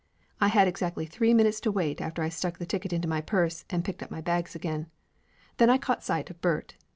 [0.39, 3.21] I had ex actly three minutes to wait after I stuck the ticket into my
[3.21, 4.89] purse and picked my bags up again.
[5.57, 6.73] Then I caught sight of Bert.